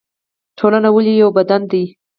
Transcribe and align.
ټولنه 0.57 0.89
ولې 0.95 1.13
یو 1.21 1.29
بدن 1.37 1.61
دی؟ 1.71 1.83